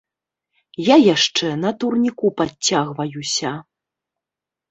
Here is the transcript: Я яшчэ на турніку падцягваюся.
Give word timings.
Я 0.83 0.95
яшчэ 1.15 1.47
на 1.65 1.73
турніку 1.83 2.27
падцягваюся. 2.41 3.51